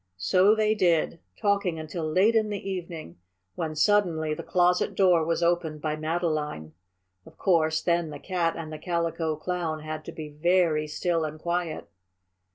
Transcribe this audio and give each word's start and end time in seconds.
So 0.17 0.55
they 0.55 0.73
did, 0.73 1.19
talking 1.39 1.77
until 1.77 2.11
late 2.11 2.33
in 2.35 2.49
the 2.49 2.67
evening 2.67 3.19
when, 3.53 3.75
suddenly, 3.75 4.33
the 4.33 4.41
closet 4.41 4.95
door 4.95 5.23
was 5.23 5.43
opened 5.43 5.81
by 5.81 5.95
Madeline. 5.95 6.73
Of 7.23 7.37
course, 7.37 7.83
then 7.83 8.09
the 8.09 8.17
Cat 8.17 8.55
and 8.57 8.73
the 8.73 8.79
Calico 8.79 9.35
Clown 9.35 9.81
had 9.81 10.03
to 10.05 10.11
be 10.11 10.29
very 10.29 10.87
still 10.87 11.23
and 11.23 11.39
quiet. 11.39 11.87